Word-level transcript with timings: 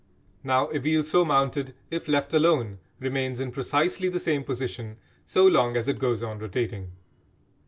Now 0.43 0.67
a 0.71 0.79
wheel 0.79 1.03
so 1.03 1.23
mounted 1.23 1.75
if 1.91 2.07
left 2.07 2.33
alone 2.33 2.79
remains 2.99 3.39
in 3.39 3.51
precisely 3.51 4.09
the 4.09 4.19
same 4.19 4.43
position 4.43 4.97
so 5.27 5.45
long 5.45 5.77
as 5.77 5.87
it 5.87 5.99
goes 5.99 6.23
on 6.23 6.39
rotating. 6.39 6.93